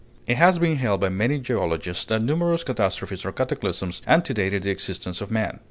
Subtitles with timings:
[0.25, 5.21] It has been held by many geologists that numerous catastrophes or cataclysms antedated the existence
[5.21, 5.59] of man.